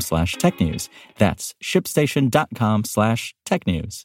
slash 0.00 0.36
technews. 0.36 0.88
That's 1.18 1.54
shipstation.com 1.62 2.84
slash 2.84 3.34
technews. 3.46 4.04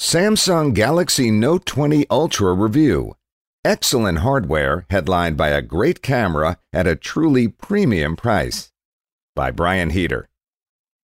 Samsung 0.00 0.72
Galaxy 0.72 1.30
Note 1.30 1.66
20 1.66 2.06
Ultra 2.10 2.54
Review. 2.54 3.16
Excellent 3.64 4.18
hardware 4.20 4.86
headlined 4.88 5.36
by 5.36 5.50
a 5.50 5.60
great 5.60 6.00
camera 6.00 6.56
at 6.72 6.86
a 6.86 6.96
truly 6.96 7.48
premium 7.48 8.16
price. 8.16 8.72
By 9.36 9.50
Brian 9.50 9.90
Heater. 9.90 10.28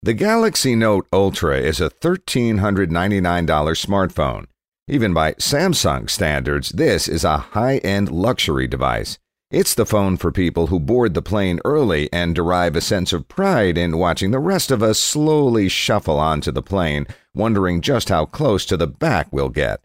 The 0.02 0.14
Galaxy 0.14 0.76
Note 0.76 1.08
Ultra 1.12 1.60
is 1.60 1.82
a 1.82 1.90
$1,399 1.90 2.88
smartphone. 2.88 4.46
Even 4.88 5.14
by 5.14 5.34
Samsung 5.34 6.10
standards, 6.10 6.70
this 6.70 7.08
is 7.08 7.24
a 7.24 7.38
high 7.38 7.80
end 7.80 8.12
luxury 8.12 8.68
device. 8.68 9.18
It's 9.56 9.74
the 9.74 9.86
phone 9.86 10.18
for 10.18 10.34
people 10.34 10.68
who 10.68 10.82
board 10.82 11.14
the 11.14 11.22
plane 11.22 11.62
early 11.64 12.12
and 12.12 12.36
derive 12.36 12.76
a 12.76 12.82
sense 12.82 13.14
of 13.14 13.30
pride 13.30 13.78
in 13.78 13.98
watching 13.98 14.32
the 14.32 14.40
rest 14.40 14.70
of 14.70 14.84
us 14.84 15.00
slowly 15.00 15.70
shuffle 15.70 16.20
onto 16.20 16.52
the 16.52 16.62
plane, 16.62 17.08
wondering 17.34 17.80
just 17.80 18.10
how 18.10 18.26
close 18.26 18.66
to 18.66 18.76
the 18.76 18.86
back 18.86 19.30
we'll 19.32 19.48
get. 19.48 19.80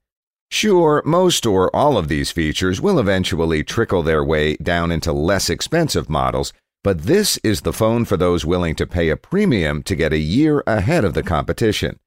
Sure, 0.51 1.05
most 1.07 1.47
or 1.47 1.71
all 1.71 1.97
of 1.97 2.09
these 2.09 2.33
features 2.33 2.81
will 2.81 2.99
eventually 2.99 3.63
trickle 3.63 4.03
their 4.03 4.25
way 4.25 4.57
down 4.57 4.91
into 4.91 5.13
less 5.13 5.49
expensive 5.49 6.11
models, 6.11 6.53
but 6.83 7.03
this 7.03 7.39
is 7.45 7.61
the 7.61 7.73
phone 7.73 8.05
for 8.05 8.17
those 8.17 8.45
willing 8.45 8.75
to 8.75 8.89
pay 8.89 9.09
a 9.09 9.17
premium 9.17 9.85
to 9.85 9.95
get 9.95 10.13
a 10.13 10.19
year 10.19 10.65
ahead 10.67 11.05
of 11.05 11.15
the 11.15 11.23
competition. 11.23 12.01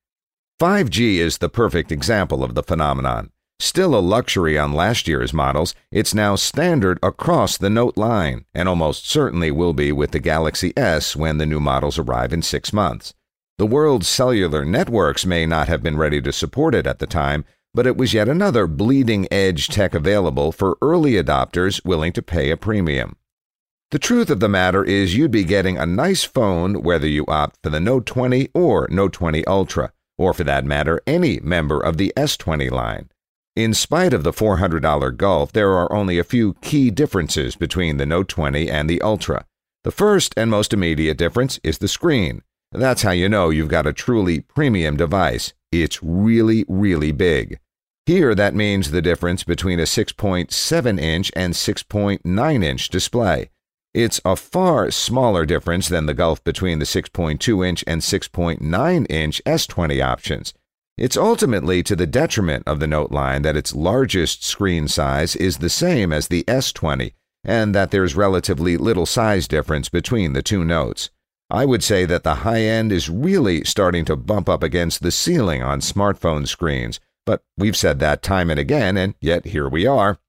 5G 0.60 1.16
is 1.16 1.38
the 1.38 1.48
perfect 1.48 1.94
example 1.94 2.44
of 2.44 2.56
the 2.56 2.64
phenomenon. 2.64 3.32
Still 3.64 3.96
a 3.96 4.02
luxury 4.02 4.58
on 4.58 4.74
last 4.74 5.08
year's 5.08 5.34
models, 5.34 5.74
it's 5.90 6.14
now 6.14 6.36
standard 6.36 7.00
across 7.02 7.58
the 7.58 7.70
Note 7.70 7.96
line, 7.96 8.44
and 8.54 8.68
almost 8.68 9.10
certainly 9.10 9.52
will 9.52 9.72
be 9.72 9.94
with 9.94 10.12
the 10.12 10.20
Galaxy 10.20 10.74
S 10.76 11.16
when 11.16 11.38
the 11.38 11.46
new 11.46 11.62
models 11.62 11.98
arrive 11.98 12.34
in 12.34 12.42
six 12.42 12.74
months. 12.74 13.14
The 13.58 13.66
world's 13.66 14.10
cellular 14.10 14.66
networks 14.66 15.26
may 15.26 15.46
not 15.46 15.70
have 15.70 15.82
been 15.82 15.96
ready 15.96 16.22
to 16.24 16.34
support 16.34 16.76
it 16.76 16.86
at 16.86 17.00
the 17.00 17.08
time, 17.08 17.46
but 17.74 17.88
it 17.88 17.96
was 17.96 18.14
yet 18.14 18.28
another 18.28 18.68
bleeding 18.68 19.30
edge 19.32 19.70
tech 19.70 19.96
available 19.96 20.52
for 20.52 20.78
early 20.82 21.14
adopters 21.14 21.80
willing 21.86 22.12
to 22.12 22.22
pay 22.22 22.52
a 22.52 22.58
premium. 22.58 23.16
The 23.92 23.98
truth 23.98 24.30
of 24.30 24.42
the 24.42 24.50
matter 24.50 24.84
is 24.84 25.16
you'd 25.16 25.32
be 25.32 25.46
getting 25.46 25.78
a 25.78 25.86
nice 25.86 26.26
phone 26.26 26.84
whether 26.84 27.08
you 27.08 27.26
opt 27.30 27.60
for 27.64 27.70
the 27.70 27.80
Note 27.80 28.06
20 28.08 28.50
or 28.54 28.90
Note 28.92 29.14
20 29.14 29.48
Ultra, 29.48 29.94
or 30.18 30.34
for 30.34 30.44
that 30.44 30.66
matter, 30.66 31.02
any 31.08 31.40
member 31.40 31.80
of 31.80 31.96
the 31.96 32.12
S20 32.18 32.70
line. 32.70 33.08
In 33.56 33.76
spite 33.76 34.14
of 34.14 34.24
the 34.24 34.32
$400 34.32 35.16
gulf, 35.16 35.52
there 35.52 35.74
are 35.74 35.94
only 35.94 36.18
a 36.18 36.24
few 36.24 36.56
key 36.56 36.90
differences 36.90 37.56
between 37.56 37.98
the 37.98 38.06
Note 38.06 38.28
20 38.28 38.68
and 38.68 38.90
the 38.90 39.00
Ultra. 39.04 39.46
The 39.84 39.92
first 39.92 40.34
and 40.36 40.50
most 40.50 40.74
immediate 40.74 41.20
difference 41.20 41.60
is 41.64 41.78
the 41.78 41.88
screen. 41.88 42.42
That's 42.72 43.04
how 43.04 43.12
you 43.12 43.30
know 43.30 43.52
you've 43.52 43.68
got 43.68 43.86
a 43.86 43.94
truly 43.94 44.40
premium 44.40 44.98
device. 44.98 45.54
It's 45.72 46.02
really, 46.02 46.66
really 46.68 47.12
big. 47.12 47.60
Here, 48.08 48.34
that 48.34 48.56
means 48.56 48.90
the 48.90 49.04
difference 49.04 49.44
between 49.44 49.80
a 49.80 49.84
6.7 49.84 51.00
inch 51.00 51.32
and 51.36 51.54
6.9 51.54 52.64
inch 52.64 52.90
display. 52.90 53.52
It's 53.94 54.20
a 54.26 54.36
far 54.36 54.90
smaller 54.90 55.46
difference 55.46 55.88
than 55.88 56.08
the 56.08 56.16
gulf 56.16 56.44
between 56.44 56.80
the 56.80 56.86
6.2 56.86 57.68
inch 57.68 57.84
and 57.86 58.02
6.9 58.02 59.06
inch 59.12 59.42
S20 59.46 60.04
options. 60.04 60.56
It's 60.96 61.18
ultimately 61.18 61.82
to 61.84 61.96
the 61.96 62.06
detriment 62.06 62.68
of 62.68 62.80
the 62.80 62.86
Note 62.86 63.12
line 63.12 63.42
that 63.42 63.58
its 63.58 63.74
largest 63.74 64.44
screen 64.44 64.88
size 64.88 65.36
is 65.36 65.58
the 65.58 65.70
same 65.70 66.14
as 66.14 66.28
the 66.28 66.44
S20 66.44 67.14
and 67.44 67.74
that 67.74 67.90
there's 67.90 68.16
relatively 68.16 68.78
little 68.78 69.08
size 69.08 69.48
difference 69.48 69.90
between 69.90 70.34
the 70.34 70.44
two 70.44 70.64
Notes. 70.64 71.10
I 71.50 71.66
would 71.66 71.84
say 71.84 72.06
that 72.06 72.24
the 72.24 72.36
high 72.36 72.62
end 72.62 72.92
is 72.92 73.10
really 73.10 73.64
starting 73.64 74.06
to 74.06 74.16
bump 74.16 74.48
up 74.48 74.62
against 74.62 75.02
the 75.02 75.12
ceiling 75.12 75.64
on 75.64 75.82
smartphone 75.82 76.48
screens, 76.48 77.00
but 77.26 77.44
we've 77.58 77.76
said 77.76 78.00
that 78.00 78.22
time 78.22 78.52
and 78.52 78.60
again, 78.60 78.96
and 78.96 79.16
yet 79.20 79.48
here 79.48 79.68
we 79.68 79.88
are. 79.88 80.20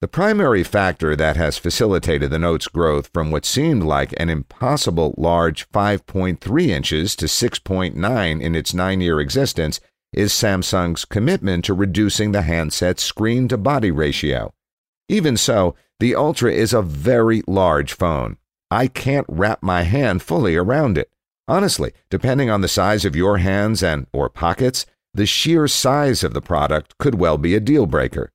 The 0.00 0.08
primary 0.08 0.64
factor 0.64 1.16
that 1.16 1.36
has 1.36 1.58
facilitated 1.58 2.30
the 2.30 2.38
Note's 2.38 2.68
growth 2.68 3.10
from 3.12 3.30
what 3.30 3.44
seemed 3.44 3.82
like 3.82 4.14
an 4.16 4.30
impossible 4.30 5.14
large 5.18 5.68
5.3 5.70 6.66
inches 6.68 7.14
to 7.16 7.26
6.9 7.26 8.40
in 8.40 8.54
its 8.54 8.72
nine 8.72 9.00
year 9.00 9.20
existence 9.20 9.80
is 10.12 10.32
Samsung's 10.32 11.04
commitment 11.04 11.64
to 11.66 11.74
reducing 11.74 12.32
the 12.32 12.42
handset's 12.42 13.02
screen 13.02 13.48
to 13.48 13.58
body 13.58 13.90
ratio. 13.90 14.52
Even 15.08 15.36
so, 15.36 15.74
the 16.00 16.14
Ultra 16.14 16.52
is 16.52 16.72
a 16.72 16.82
very 16.82 17.42
large 17.46 17.92
phone. 17.92 18.36
I 18.70 18.86
can't 18.86 19.26
wrap 19.28 19.62
my 19.62 19.82
hand 19.82 20.22
fully 20.22 20.56
around 20.56 20.98
it. 20.98 21.10
Honestly, 21.46 21.92
depending 22.10 22.50
on 22.50 22.60
the 22.60 22.68
size 22.68 23.04
of 23.04 23.16
your 23.16 23.38
hands 23.38 23.82
and 23.82 24.06
or 24.12 24.28
pockets, 24.28 24.84
the 25.14 25.26
sheer 25.26 25.66
size 25.66 26.22
of 26.22 26.34
the 26.34 26.42
product 26.42 26.96
could 26.98 27.14
well 27.14 27.38
be 27.38 27.54
a 27.54 27.60
deal 27.60 27.86
breaker. 27.86 28.30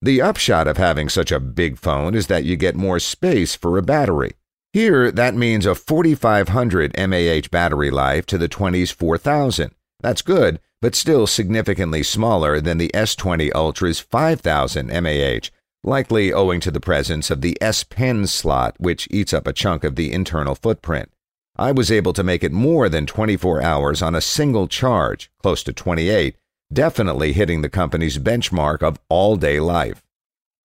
The 0.00 0.22
upshot 0.22 0.68
of 0.68 0.76
having 0.76 1.08
such 1.08 1.32
a 1.32 1.40
big 1.40 1.76
phone 1.76 2.14
is 2.14 2.28
that 2.28 2.44
you 2.44 2.56
get 2.56 2.76
more 2.76 2.98
space 2.98 3.54
for 3.54 3.76
a 3.76 3.82
battery. 3.82 4.32
Here, 4.72 5.10
that 5.10 5.34
means 5.34 5.66
a 5.66 5.74
4500 5.74 6.96
mAh 6.96 7.48
battery 7.50 7.90
life 7.90 8.24
to 8.26 8.38
the 8.38 8.48
20's 8.48 8.90
4000. 8.90 9.72
That's 10.00 10.22
good, 10.22 10.60
but 10.82 10.96
still 10.96 11.28
significantly 11.28 12.02
smaller 12.02 12.60
than 12.60 12.76
the 12.76 12.90
S20 12.92 13.52
Ultra's 13.54 14.00
5000 14.00 14.88
mAh, 14.88 15.48
likely 15.84 16.32
owing 16.32 16.58
to 16.58 16.72
the 16.72 16.80
presence 16.80 17.30
of 17.30 17.40
the 17.40 17.56
S 17.62 17.84
Pen 17.84 18.26
slot, 18.26 18.74
which 18.78 19.06
eats 19.10 19.32
up 19.32 19.46
a 19.46 19.52
chunk 19.52 19.84
of 19.84 19.94
the 19.94 20.12
internal 20.12 20.56
footprint. 20.56 21.08
I 21.56 21.70
was 21.70 21.92
able 21.92 22.12
to 22.14 22.24
make 22.24 22.42
it 22.42 22.50
more 22.50 22.88
than 22.88 23.06
24 23.06 23.62
hours 23.62 24.02
on 24.02 24.16
a 24.16 24.20
single 24.20 24.66
charge, 24.66 25.30
close 25.40 25.62
to 25.64 25.72
28, 25.72 26.34
definitely 26.72 27.32
hitting 27.32 27.62
the 27.62 27.68
company's 27.68 28.18
benchmark 28.18 28.82
of 28.82 28.98
all 29.08 29.36
day 29.36 29.60
life. 29.60 30.02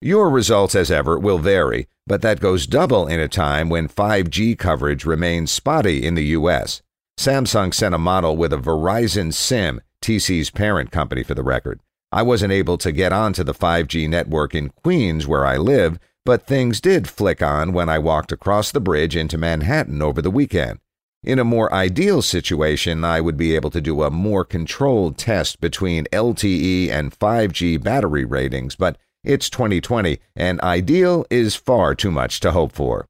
Your 0.01 0.31
results, 0.31 0.73
as 0.73 0.89
ever, 0.89 1.19
will 1.19 1.37
vary, 1.37 1.87
but 2.07 2.23
that 2.23 2.39
goes 2.39 2.65
double 2.65 3.05
in 3.05 3.19
a 3.19 3.27
time 3.27 3.69
when 3.69 3.87
5G 3.87 4.57
coverage 4.57 5.05
remains 5.05 5.51
spotty 5.51 6.03
in 6.03 6.15
the 6.15 6.25
US. 6.37 6.81
Samsung 7.19 7.71
sent 7.71 7.93
a 7.93 7.99
model 7.99 8.35
with 8.35 8.53
a 8.53 8.57
Verizon 8.57 9.31
SIM 9.31 9.81
TC's 10.07 10.49
parent 10.49 10.89
company 10.89 11.21
for 11.21 11.33
the 11.33 11.43
record. 11.43 11.81
I 12.13 12.21
wasn't 12.21 12.53
able 12.53 12.77
to 12.77 12.93
get 12.93 13.11
onto 13.11 13.43
the 13.43 13.53
5G 13.53 14.07
network 14.07 14.55
in 14.55 14.69
Queens, 14.69 15.27
where 15.27 15.45
I 15.45 15.57
live, 15.57 15.99
but 16.23 16.47
things 16.47 16.79
did 16.79 17.09
flick 17.09 17.41
on 17.41 17.73
when 17.73 17.89
I 17.89 17.99
walked 17.99 18.31
across 18.31 18.71
the 18.71 18.79
bridge 18.79 19.17
into 19.17 19.37
Manhattan 19.37 20.01
over 20.01 20.21
the 20.21 20.31
weekend. 20.31 20.79
In 21.25 21.39
a 21.39 21.43
more 21.43 21.73
ideal 21.73 22.21
situation, 22.21 23.03
I 23.03 23.19
would 23.19 23.35
be 23.35 23.53
able 23.53 23.69
to 23.69 23.81
do 23.81 24.01
a 24.01 24.09
more 24.09 24.45
controlled 24.45 25.17
test 25.17 25.59
between 25.59 26.05
LTE 26.13 26.89
and 26.89 27.11
5G 27.11 27.83
battery 27.83 28.23
ratings, 28.23 28.77
but 28.77 28.97
it's 29.25 29.49
2020, 29.49 30.19
and 30.37 30.61
ideal 30.61 31.25
is 31.29 31.57
far 31.57 31.93
too 31.93 32.11
much 32.11 32.39
to 32.39 32.53
hope 32.53 32.71
for. 32.71 33.09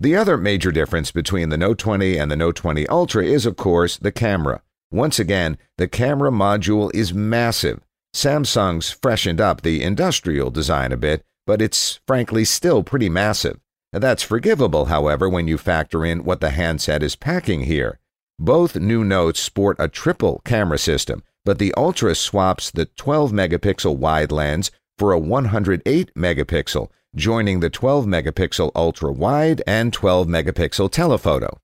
The 0.00 0.16
other 0.16 0.36
major 0.36 0.72
difference 0.72 1.12
between 1.12 1.50
the 1.50 1.58
Note 1.58 1.78
20 1.78 2.18
and 2.18 2.28
the 2.28 2.36
Note 2.36 2.56
20 2.56 2.88
Ultra 2.88 3.24
is, 3.24 3.46
of 3.46 3.54
course, 3.54 3.98
the 3.98 4.10
camera. 4.10 4.62
Once 4.94 5.18
again, 5.18 5.58
the 5.76 5.88
camera 5.88 6.30
module 6.30 6.88
is 6.94 7.12
massive. 7.12 7.80
Samsung's 8.14 8.92
freshened 8.92 9.40
up 9.40 9.62
the 9.62 9.82
industrial 9.82 10.52
design 10.52 10.92
a 10.92 10.96
bit, 10.96 11.24
but 11.48 11.60
it's 11.60 11.98
frankly 12.06 12.44
still 12.44 12.84
pretty 12.84 13.08
massive. 13.08 13.58
That's 13.92 14.22
forgivable, 14.22 14.84
however, 14.84 15.28
when 15.28 15.48
you 15.48 15.58
factor 15.58 16.04
in 16.04 16.22
what 16.22 16.40
the 16.40 16.50
handset 16.50 17.02
is 17.02 17.16
packing 17.16 17.64
here. 17.64 17.98
Both 18.38 18.76
new 18.76 19.02
Notes 19.02 19.40
sport 19.40 19.74
a 19.80 19.88
triple 19.88 20.40
camera 20.44 20.78
system, 20.78 21.24
but 21.44 21.58
the 21.58 21.74
Ultra 21.76 22.14
swaps 22.14 22.70
the 22.70 22.84
12 22.84 23.32
megapixel 23.32 23.96
wide 23.96 24.30
lens 24.30 24.70
for 24.96 25.10
a 25.10 25.18
108 25.18 26.14
megapixel, 26.14 26.88
joining 27.16 27.58
the 27.58 27.68
12 27.68 28.06
megapixel 28.06 28.70
ultra 28.76 29.10
wide 29.10 29.60
and 29.66 29.92
12 29.92 30.28
megapixel 30.28 30.88
telephoto. 30.88 31.58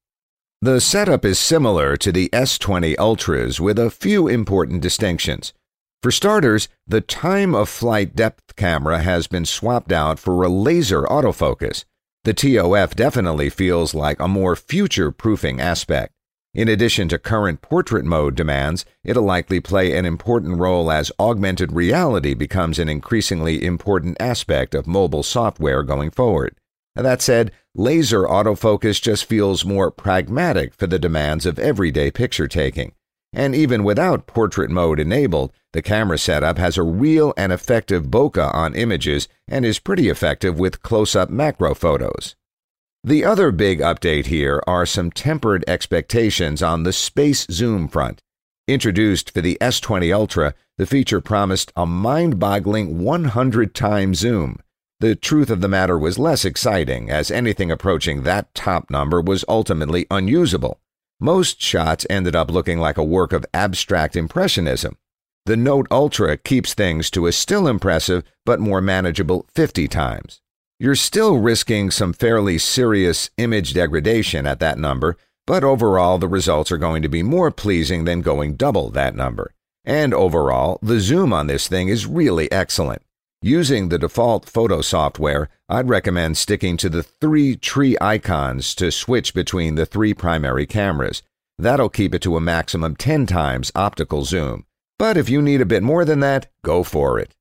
The 0.63 0.79
setup 0.79 1.25
is 1.25 1.39
similar 1.39 1.97
to 1.97 2.13
the 2.13 2.29
S20 2.35 2.95
Ultras 2.99 3.61
with 3.61 3.79
a 3.79 3.89
few 3.91 4.29
important 4.29 4.83
distinctions. 4.83 5.55
For 6.03 6.11
starters, 6.11 6.69
the 6.87 7.01
time 7.01 7.55
of 7.55 7.71
flight 7.71 8.15
depth 8.15 8.57
camera 8.57 9.01
has 9.01 9.27
been 9.27 9.47
swapped 9.47 9.91
out 9.91 10.19
for 10.19 10.43
a 10.43 10.51
laser 10.51 11.05
autofocus. 11.05 11.87
The 12.25 12.35
TOF 12.35 12.95
definitely 12.95 13.49
feels 13.49 13.95
like 13.95 14.21
a 14.21 14.29
more 14.29 14.55
future 14.55 15.11
proofing 15.11 15.63
aspect. 15.63 16.13
In 16.53 16.69
addition 16.69 17.09
to 17.09 17.19
current 17.19 17.63
portrait 17.63 18.05
mode 18.05 18.35
demands, 18.35 18.85
it'll 19.03 19.25
likely 19.25 19.61
play 19.61 19.97
an 19.97 20.05
important 20.05 20.59
role 20.59 20.91
as 20.91 21.11
augmented 21.19 21.73
reality 21.73 22.35
becomes 22.35 22.79
an 22.79 22.91
increasingly 22.91 23.65
important 23.65 24.19
aspect 24.21 24.75
of 24.75 24.87
mobile 24.87 25.23
software 25.23 25.83
going 25.83 26.11
forward. 26.11 26.55
That 26.95 27.23
said, 27.23 27.53
laser 27.75 28.23
autofocus 28.25 29.01
just 29.01 29.25
feels 29.25 29.65
more 29.65 29.91
pragmatic 29.91 30.75
for 30.75 30.87
the 30.87 30.99
demands 30.99 31.47
of 31.47 31.59
everyday 31.59 32.11
picture 32.11 32.49
taking. 32.49 32.93
And 33.33 33.55
even 33.55 33.85
without 33.85 34.27
portrait 34.27 34.71
mode 34.71 34.99
enabled, 34.99 35.53
the 35.73 35.83
camera 35.83 36.19
setup 36.19 36.59
has 36.59 36.77
a 36.77 36.83
real 36.83 37.33
and 37.37 37.53
effective 37.53 38.07
bokeh 38.07 38.53
on 38.53 38.75
images 38.75 39.29
and 39.47 39.65
is 39.65 39.79
pretty 39.79 40.09
effective 40.09 40.59
with 40.59 40.83
close 40.83 41.15
up 41.15 41.31
macro 41.31 41.75
photos. 41.75 42.35
The 43.05 43.25
other 43.25 43.53
big 43.53 43.79
update 43.79 44.27
here 44.27 44.61
are 44.67 44.85
some 44.85 45.11
tempered 45.11 45.65
expectations 45.69 46.63
on 46.63 46.83
the 46.83 46.93
space 46.93 47.47
zoom 47.51 47.89
front. 47.89 48.21
Introduced 48.67 49.31
for 49.31 49.41
the 49.41 49.57
S20 49.61 50.15
Ultra, 50.15 50.55
the 50.77 50.87
feature 50.87 51.21
promised 51.21 51.73
a 51.77 51.87
mind 51.87 52.39
boggling 52.39 53.03
100 53.03 53.75
times 53.75 54.19
zoom. 54.19 54.59
The 55.01 55.17
truth 55.17 55.49
of 55.49 55.63
the 55.63 55.69
matter 55.69 55.99
was 55.99 56.19
less 56.19 56.45
exciting, 56.45 57.09
as 57.09 57.31
anything 57.31 57.71
approaching 57.71 58.23
that 58.23 58.55
top 58.55 58.91
number 58.91 59.23
was 59.23 59.47
ultimately 59.49 60.07
unusable. 60.11 60.79
Most 61.19 61.63
shots 61.63 62.07
ended 62.11 62.37
up 62.37 62.51
looking 62.51 62.79
like 62.79 62.99
a 62.99 63.03
work 63.05 63.33
of 63.33 63.47
abstract 63.55 64.15
impressionism. 64.15 64.99
The 65.47 65.57
Note 65.57 65.87
Ultra 65.91 66.37
keeps 66.37 66.75
things 66.75 67.11
to 67.13 67.27
a 67.27 67.33
still 67.33 67.67
impressive 67.67 68.25
but 68.45 68.61
more 68.61 68.83
manageable 68.83 69.47
50 69.55 69.89
times. 69.89 70.43
You're 70.79 70.95
still 70.95 71.39
risking 71.39 71.91
some 71.91 72.13
fairly 72.13 72.59
serious 72.59 73.31
image 73.39 73.73
degradation 73.73 74.47
at 74.47 74.61
that 74.61 74.79
number, 74.79 75.17
but 75.47 75.65
overall 75.65 76.19
the 76.19 76.29
results 76.29 76.71
are 76.71 76.77
going 76.77 77.01
to 77.01 77.09
be 77.09 77.23
more 77.23 77.51
pleasing 77.51 78.05
than 78.05 78.21
going 78.21 78.57
double 78.57 78.91
that 78.91 79.17
number. 79.17 79.55
And 79.83 80.13
overall, 80.13 80.79
the 80.83 81.01
zoom 81.01 81.33
on 81.33 81.47
this 81.47 81.69
thing 81.69 81.89
is 81.89 82.07
really 82.07 82.53
excellent. 82.53 83.01
Using 83.43 83.89
the 83.89 83.99
default 83.99 84.45
photo 84.45 84.83
software, 84.83 85.49
I'd 85.67 85.89
recommend 85.89 86.37
sticking 86.37 86.77
to 86.77 86.91
the 86.91 87.03
three 87.03 87.57
tree 87.57 87.97
icons 87.99 88.75
to 88.75 88.93
switch 88.93 89.33
between 89.33 89.77
the 89.77 89.87
three 89.87 90.13
primary 90.13 90.67
cameras. 90.67 91.23
That'll 91.59 91.89
keep 91.89 92.15
it 92.15 92.21
to 92.23 92.37
a 92.37 92.41
maximum 92.41 92.97
10 92.97 93.25
times 93.25 93.73
optical 93.75 94.27
zoom. 94.27 94.67
But 94.99 95.17
if 95.17 95.31
you 95.31 95.41
need 95.41 95.63
a 95.63 95.67
bit 95.67 95.83
more 95.83 96.05
than 96.05 96.21
that, 96.21 96.49
go 96.63 96.83
for 96.83 97.19
it. 97.19 97.35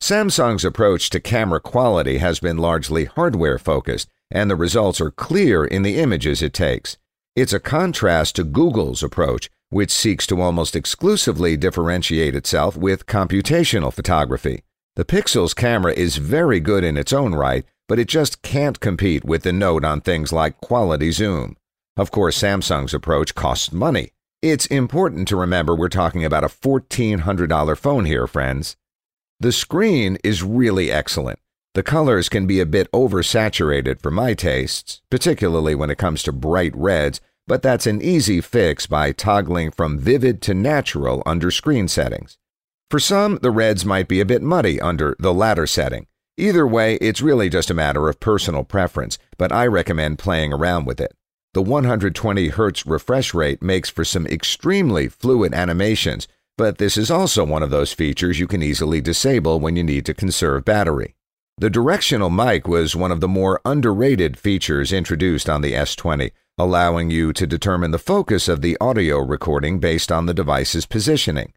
Samsung's 0.00 0.64
approach 0.64 1.10
to 1.10 1.18
camera 1.18 1.58
quality 1.58 2.18
has 2.18 2.38
been 2.38 2.58
largely 2.58 3.06
hardware 3.06 3.58
focused, 3.58 4.08
and 4.30 4.48
the 4.48 4.54
results 4.54 5.00
are 5.00 5.10
clear 5.10 5.64
in 5.64 5.82
the 5.82 5.98
images 5.98 6.42
it 6.42 6.52
takes. 6.52 6.96
It's 7.34 7.52
a 7.52 7.58
contrast 7.58 8.36
to 8.36 8.44
Google's 8.44 9.02
approach, 9.02 9.50
which 9.70 9.90
seeks 9.90 10.28
to 10.28 10.40
almost 10.40 10.76
exclusively 10.76 11.56
differentiate 11.56 12.36
itself 12.36 12.76
with 12.76 13.06
computational 13.06 13.92
photography. 13.92 14.62
The 14.96 15.04
Pixel's 15.04 15.54
camera 15.54 15.92
is 15.92 16.18
very 16.18 16.60
good 16.60 16.84
in 16.84 16.96
its 16.96 17.12
own 17.12 17.34
right, 17.34 17.64
but 17.88 17.98
it 17.98 18.06
just 18.06 18.42
can't 18.42 18.78
compete 18.78 19.24
with 19.24 19.42
the 19.42 19.52
Note 19.52 19.84
on 19.84 20.00
things 20.00 20.32
like 20.32 20.60
quality 20.60 21.10
zoom. 21.10 21.56
Of 21.96 22.12
course, 22.12 22.40
Samsung's 22.40 22.94
approach 22.94 23.34
costs 23.34 23.72
money. 23.72 24.12
It's 24.40 24.66
important 24.66 25.26
to 25.28 25.36
remember 25.36 25.74
we're 25.74 25.88
talking 25.88 26.24
about 26.24 26.44
a 26.44 26.48
$1,400 26.48 27.76
phone 27.76 28.04
here, 28.04 28.28
friends. 28.28 28.76
The 29.40 29.50
screen 29.50 30.16
is 30.22 30.44
really 30.44 30.92
excellent. 30.92 31.40
The 31.74 31.82
colors 31.82 32.28
can 32.28 32.46
be 32.46 32.60
a 32.60 32.66
bit 32.66 32.88
oversaturated 32.92 34.00
for 34.00 34.12
my 34.12 34.32
tastes, 34.32 35.02
particularly 35.10 35.74
when 35.74 35.90
it 35.90 35.98
comes 35.98 36.22
to 36.22 36.32
bright 36.32 36.76
reds, 36.76 37.20
but 37.48 37.62
that's 37.62 37.88
an 37.88 38.00
easy 38.00 38.40
fix 38.40 38.86
by 38.86 39.10
toggling 39.10 39.72
from 39.72 39.98
vivid 39.98 40.40
to 40.42 40.54
natural 40.54 41.20
under 41.26 41.50
screen 41.50 41.88
settings. 41.88 42.38
For 42.90 43.00
some, 43.00 43.38
the 43.42 43.50
reds 43.50 43.84
might 43.84 44.08
be 44.08 44.20
a 44.20 44.26
bit 44.26 44.42
muddy 44.42 44.80
under 44.80 45.16
the 45.18 45.34
latter 45.34 45.66
setting. 45.66 46.06
Either 46.36 46.66
way, 46.66 46.96
it's 46.96 47.22
really 47.22 47.48
just 47.48 47.70
a 47.70 47.74
matter 47.74 48.08
of 48.08 48.20
personal 48.20 48.64
preference, 48.64 49.18
but 49.38 49.52
I 49.52 49.66
recommend 49.66 50.18
playing 50.18 50.52
around 50.52 50.84
with 50.84 51.00
it. 51.00 51.14
The 51.54 51.62
120 51.62 52.50
Hz 52.50 52.82
refresh 52.84 53.32
rate 53.32 53.62
makes 53.62 53.88
for 53.88 54.04
some 54.04 54.26
extremely 54.26 55.08
fluid 55.08 55.54
animations, 55.54 56.26
but 56.58 56.78
this 56.78 56.96
is 56.96 57.10
also 57.10 57.44
one 57.44 57.62
of 57.62 57.70
those 57.70 57.92
features 57.92 58.40
you 58.40 58.48
can 58.48 58.62
easily 58.62 59.00
disable 59.00 59.60
when 59.60 59.76
you 59.76 59.84
need 59.84 60.04
to 60.06 60.14
conserve 60.14 60.64
battery. 60.64 61.14
The 61.58 61.70
directional 61.70 62.30
mic 62.30 62.66
was 62.66 62.96
one 62.96 63.12
of 63.12 63.20
the 63.20 63.28
more 63.28 63.60
underrated 63.64 64.36
features 64.36 64.92
introduced 64.92 65.48
on 65.48 65.60
the 65.62 65.72
S20, 65.72 66.32
allowing 66.58 67.10
you 67.10 67.32
to 67.32 67.46
determine 67.46 67.92
the 67.92 67.98
focus 67.98 68.48
of 68.48 68.60
the 68.60 68.76
audio 68.80 69.18
recording 69.18 69.78
based 69.78 70.10
on 70.10 70.26
the 70.26 70.34
device's 70.34 70.86
positioning. 70.86 71.52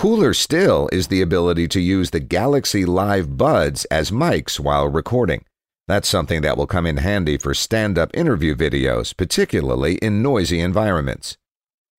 Cooler 0.00 0.32
still 0.32 0.88
is 0.92 1.08
the 1.08 1.20
ability 1.20 1.68
to 1.68 1.78
use 1.78 2.08
the 2.08 2.20
Galaxy 2.20 2.86
Live 2.86 3.36
Buds 3.36 3.84
as 3.90 4.10
mics 4.10 4.58
while 4.58 4.88
recording. 4.88 5.44
That's 5.88 6.08
something 6.08 6.40
that 6.40 6.56
will 6.56 6.66
come 6.66 6.86
in 6.86 6.96
handy 6.96 7.36
for 7.36 7.52
stand 7.52 7.98
up 7.98 8.10
interview 8.14 8.54
videos, 8.54 9.14
particularly 9.14 9.96
in 9.96 10.22
noisy 10.22 10.58
environments. 10.60 11.36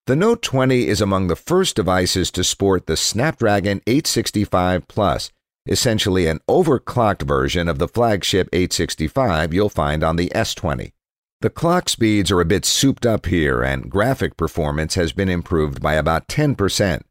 The 0.08 0.16
Note 0.16 0.42
20 0.42 0.88
is 0.88 1.00
among 1.00 1.28
the 1.28 1.36
first 1.36 1.76
devices 1.76 2.32
to 2.32 2.44
sport 2.44 2.88
the 2.88 2.98
Snapdragon 2.98 3.82
865 3.86 4.88
Plus, 4.88 5.30
essentially 5.68 6.26
an 6.26 6.40
overclocked 6.50 7.22
version 7.22 7.70
of 7.70 7.78
the 7.78 7.88
flagship 7.88 8.50
865 8.52 9.54
you'll 9.54 9.70
find 9.70 10.04
on 10.04 10.16
the 10.16 10.30
S20. 10.30 10.94
The 11.42 11.52
clock 11.52 11.88
speeds 11.88 12.32
are 12.32 12.42
a 12.42 12.46
bit 12.46 12.66
souped 12.66 13.06
up 13.06 13.28
here, 13.28 13.62
and 13.62 13.92
graphic 13.92 14.38
performance 14.38 14.96
has 14.96 15.14
been 15.14 15.30
improved 15.30 15.84
by 15.84 15.94
about 15.94 16.28
10%. 16.28 17.04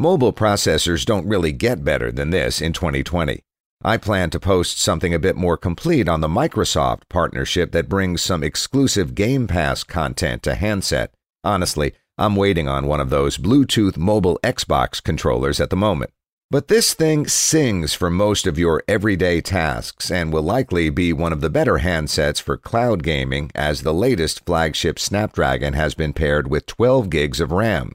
Mobile 0.00 0.32
processors 0.32 1.04
don't 1.04 1.28
really 1.28 1.52
get 1.52 1.84
better 1.84 2.10
than 2.10 2.30
this 2.30 2.62
in 2.62 2.72
2020. 2.72 3.42
I 3.84 3.98
plan 3.98 4.30
to 4.30 4.40
post 4.40 4.80
something 4.80 5.12
a 5.12 5.18
bit 5.18 5.36
more 5.36 5.58
complete 5.58 6.08
on 6.08 6.22
the 6.22 6.26
Microsoft 6.26 7.02
partnership 7.10 7.72
that 7.72 7.90
brings 7.90 8.22
some 8.22 8.42
exclusive 8.42 9.14
Game 9.14 9.46
Pass 9.46 9.84
content 9.84 10.42
to 10.44 10.54
handset. 10.54 11.12
Honestly, 11.44 11.92
I'm 12.16 12.34
waiting 12.34 12.66
on 12.66 12.86
one 12.86 12.98
of 12.98 13.10
those 13.10 13.36
Bluetooth 13.36 13.98
mobile 13.98 14.40
Xbox 14.42 15.02
controllers 15.02 15.60
at 15.60 15.68
the 15.68 15.76
moment. 15.76 16.12
But 16.50 16.68
this 16.68 16.94
thing 16.94 17.28
sings 17.28 17.92
for 17.92 18.08
most 18.08 18.46
of 18.46 18.58
your 18.58 18.82
everyday 18.88 19.42
tasks 19.42 20.10
and 20.10 20.32
will 20.32 20.40
likely 20.40 20.88
be 20.88 21.12
one 21.12 21.34
of 21.34 21.42
the 21.42 21.50
better 21.50 21.80
handsets 21.80 22.40
for 22.40 22.56
cloud 22.56 23.02
gaming 23.02 23.50
as 23.54 23.82
the 23.82 23.92
latest 23.92 24.46
flagship 24.46 24.98
Snapdragon 24.98 25.74
has 25.74 25.92
been 25.92 26.14
paired 26.14 26.48
with 26.48 26.64
12 26.64 27.10
gigs 27.10 27.38
of 27.38 27.52
RAM. 27.52 27.92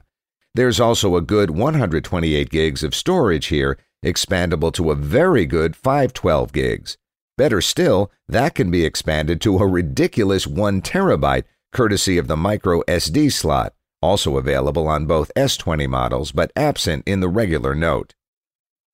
There's 0.56 0.80
also 0.80 1.16
a 1.16 1.20
good 1.20 1.50
128 1.50 2.50
gigs 2.50 2.82
of 2.82 2.94
storage 2.94 3.46
here, 3.46 3.78
expandable 4.04 4.72
to 4.72 4.90
a 4.90 4.94
very 4.94 5.44
good 5.44 5.76
512 5.76 6.52
gigs. 6.52 6.96
Better 7.36 7.60
still, 7.60 8.10
that 8.26 8.54
can 8.54 8.70
be 8.70 8.84
expanded 8.84 9.40
to 9.42 9.58
a 9.58 9.66
ridiculous 9.66 10.46
1 10.46 10.80
terabyte 10.80 11.44
courtesy 11.72 12.16
of 12.16 12.26
the 12.26 12.36
micro 12.36 12.80
SD 12.88 13.30
slot 13.30 13.74
also 14.00 14.38
available 14.38 14.88
on 14.88 15.04
both 15.04 15.32
S20 15.36 15.88
models 15.88 16.32
but 16.32 16.52
absent 16.56 17.02
in 17.06 17.20
the 17.20 17.28
regular 17.28 17.74
Note. 17.74 18.14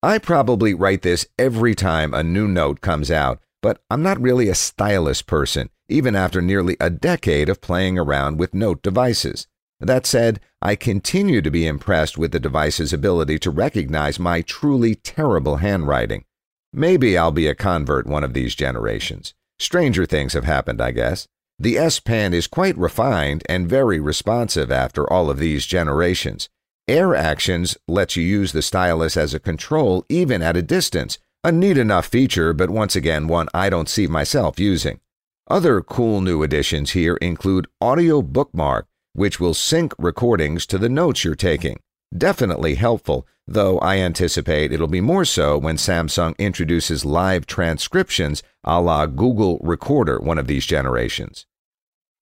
I 0.02 0.18
probably 0.18 0.74
write 0.74 1.02
this 1.02 1.26
every 1.38 1.76
time 1.76 2.12
a 2.12 2.24
new 2.24 2.48
Note 2.48 2.80
comes 2.80 3.08
out, 3.10 3.40
but 3.60 3.80
I'm 3.88 4.02
not 4.02 4.20
really 4.20 4.48
a 4.48 4.54
stylus 4.56 5.22
person, 5.22 5.70
even 5.88 6.16
after 6.16 6.42
nearly 6.42 6.76
a 6.80 6.90
decade 6.90 7.48
of 7.48 7.60
playing 7.60 7.98
around 7.98 8.38
with 8.38 8.52
Note 8.52 8.82
devices. 8.82 9.46
That 9.78 10.06
said, 10.06 10.40
I 10.64 10.76
continue 10.76 11.42
to 11.42 11.50
be 11.50 11.66
impressed 11.66 12.16
with 12.16 12.30
the 12.30 12.38
device's 12.38 12.92
ability 12.92 13.40
to 13.40 13.50
recognize 13.50 14.20
my 14.20 14.42
truly 14.42 14.94
terrible 14.94 15.56
handwriting. 15.56 16.24
Maybe 16.72 17.18
I'll 17.18 17.32
be 17.32 17.48
a 17.48 17.54
convert 17.56 18.06
one 18.06 18.22
of 18.22 18.32
these 18.32 18.54
generations. 18.54 19.34
Stranger 19.58 20.06
things 20.06 20.34
have 20.34 20.44
happened, 20.44 20.80
I 20.80 20.92
guess. 20.92 21.26
The 21.58 21.76
S 21.76 21.98
Pen 21.98 22.32
is 22.32 22.46
quite 22.46 22.78
refined 22.78 23.42
and 23.48 23.68
very 23.68 23.98
responsive 23.98 24.70
after 24.70 25.10
all 25.12 25.30
of 25.30 25.40
these 25.40 25.66
generations. 25.66 26.48
Air 26.86 27.16
Actions 27.16 27.76
lets 27.88 28.14
you 28.14 28.22
use 28.22 28.52
the 28.52 28.62
stylus 28.62 29.16
as 29.16 29.34
a 29.34 29.40
control 29.40 30.04
even 30.08 30.42
at 30.42 30.56
a 30.56 30.62
distance, 30.62 31.18
a 31.42 31.50
neat 31.50 31.76
enough 31.76 32.06
feature, 32.06 32.52
but 32.52 32.70
once 32.70 32.94
again, 32.94 33.26
one 33.26 33.48
I 33.52 33.68
don't 33.68 33.88
see 33.88 34.06
myself 34.06 34.60
using. 34.60 35.00
Other 35.48 35.80
cool 35.80 36.20
new 36.20 36.44
additions 36.44 36.92
here 36.92 37.16
include 37.16 37.66
Audio 37.80 38.22
Bookmark, 38.22 38.86
which 39.14 39.38
will 39.38 39.54
sync 39.54 39.92
recordings 39.98 40.66
to 40.66 40.78
the 40.78 40.88
notes 40.88 41.24
you're 41.24 41.34
taking. 41.34 41.78
Definitely 42.16 42.74
helpful, 42.74 43.26
though 43.46 43.78
I 43.78 43.96
anticipate 43.96 44.72
it'll 44.72 44.86
be 44.86 45.00
more 45.00 45.24
so 45.24 45.56
when 45.58 45.76
Samsung 45.76 46.36
introduces 46.38 47.04
live 47.04 47.46
transcriptions 47.46 48.42
a 48.64 48.80
la 48.80 49.06
Google 49.06 49.58
Recorder 49.62 50.18
one 50.18 50.38
of 50.38 50.46
these 50.46 50.66
generations. 50.66 51.46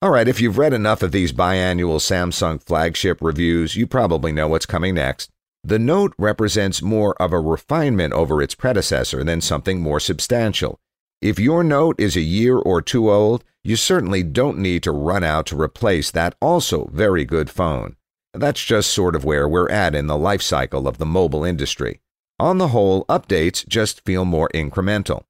All 0.03 0.11
right, 0.11 0.29
if 0.29 0.41
you've 0.41 0.59
read 0.59 0.73
enough 0.73 1.03
of 1.03 1.13
these 1.13 1.33
biannual 1.33 1.99
Samsung 1.99 2.63
flagship 2.63 3.19
reviews, 3.21 3.77
you 3.77 3.87
probably 3.87 4.33
know 4.33 4.49
what's 4.49 4.65
coming 4.65 4.95
next. 4.95 5.29
The 5.63 5.79
Note 5.79 6.15
represents 6.17 6.81
more 6.81 7.15
of 7.21 7.35
a 7.35 7.41
refinement 7.41 8.15
over 8.15 8.41
its 8.41 8.55
predecessor 8.55 9.23
than 9.25 9.43
something 9.43 9.81
more 9.81 10.01
substantial. 10.01 10.81
If 11.23 11.39
your 11.39 11.63
Note 11.63 12.01
is 12.01 12.17
a 12.17 12.23
year 12.23 12.57
or 12.57 12.81
two 12.81 13.11
old, 13.11 13.45
you 13.63 13.77
certainly 13.77 14.23
don't 14.23 14.57
need 14.57 14.83
to 14.85 14.91
run 14.91 15.23
out 15.23 15.45
to 15.47 15.61
replace 15.61 16.11
that 16.11 16.35
also 16.41 16.89
very 16.95 17.27
good 17.27 17.51
phone. 17.51 17.97
That's 18.33 18.65
just 18.65 18.91
sort 18.91 19.15
of 19.15 19.23
where 19.23 19.47
we're 19.47 19.69
at 19.69 19.95
in 19.95 20.07
the 20.07 20.17
life 20.17 20.41
cycle 20.41 20.89
of 20.89 20.97
the 20.97 21.05
mobile 21.05 21.45
industry. 21.45 22.01
On 22.39 22.57
the 22.57 22.69
whole, 22.69 23.05
updates 23.05 23.69
just 23.69 24.03
feel 24.07 24.25
more 24.25 24.49
incremental. 24.55 25.25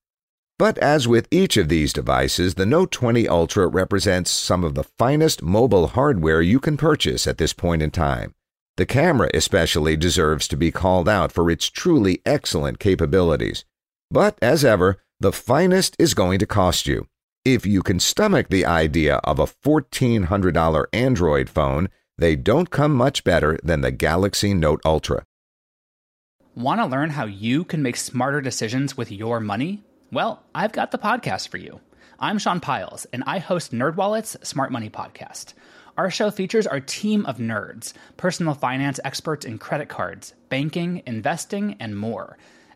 But 0.61 0.79
as 0.79 1.09
with 1.09 1.27
each 1.33 1.57
of 1.57 1.69
these 1.69 1.93
devices, 1.93 2.55
the 2.55 2.67
Note 2.67 2.93
20 2.93 3.27
Ultra 3.27 3.67
represents 3.67 4.31
some 4.31 4.63
of 4.63 4.77
the 4.77 4.85
finest 4.85 5.43
mobile 5.43 5.89
hardware 5.89 6.41
you 6.41 6.61
can 6.61 6.77
purchase 6.77 7.27
at 7.27 7.39
this 7.39 7.53
point 7.53 7.83
in 7.83 7.91
time. 7.91 8.37
The 8.77 8.87
camera, 8.87 9.29
especially, 9.35 9.97
deserves 9.97 10.47
to 10.49 10.57
be 10.57 10.71
called 10.71 11.09
out 11.09 11.33
for 11.33 11.51
its 11.51 11.69
truly 11.69 12.23
excellent 12.25 12.79
capabilities. 12.79 13.65
But 14.09 14.39
as 14.41 14.65
ever, 14.65 15.03
the 15.21 15.33
finest 15.33 15.95
is 15.99 16.15
going 16.15 16.39
to 16.39 16.47
cost 16.47 16.87
you. 16.87 17.07
If 17.45 17.67
you 17.67 17.83
can 17.83 18.01
stomach 18.01 18.49
the 18.49 18.65
idea 18.65 19.17
of 19.17 19.39
a 19.39 19.47
$1,400 19.47 20.87
Android 20.95 21.51
phone, 21.51 21.91
they 22.17 22.37
don't 22.37 22.71
come 22.71 22.95
much 22.95 23.23
better 23.23 23.59
than 23.63 23.83
the 23.83 23.91
Galaxy 23.91 24.55
Note 24.55 24.81
Ultra. 24.83 25.25
Want 26.55 26.81
to 26.81 26.87
learn 26.87 27.11
how 27.11 27.27
you 27.27 27.65
can 27.65 27.83
make 27.83 27.97
smarter 27.97 28.41
decisions 28.41 28.97
with 28.97 29.13
your 29.13 29.41
money? 29.41 29.83
Well, 30.11 30.43
I've 30.55 30.73
got 30.73 30.91
the 30.91 30.99
podcast 30.99 31.49
for 31.49 31.59
you. 31.59 31.81
I'm 32.19 32.39
Sean 32.39 32.61
Pyles, 32.61 33.07
and 33.13 33.23
I 33.27 33.41
host 33.41 33.73
NerdWallet's 33.73 34.49
Smart 34.49 34.73
Money 34.73 34.89
Podcast. 34.89 35.53
Our 35.99 36.11
show 36.11 36.31
features 36.31 36.67
our 36.67 36.81
team 36.81 37.27
of 37.27 37.37
nerds, 37.37 37.93
personal 38.17 38.55
finance 38.55 38.99
experts 39.05 39.45
in 39.45 39.59
credit 39.59 39.91
cards, 39.91 40.33
banking, 40.49 41.03
investing, 41.05 41.77
and 41.79 41.99
more– 41.99 42.39